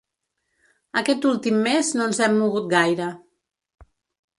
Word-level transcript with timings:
Aquest 1.01 1.29
últim 1.33 1.61
mes 1.69 1.95
no 2.01 2.09
ens 2.13 2.25
hem 2.29 2.41
mogut 2.41 2.69
gaire. 2.77 3.15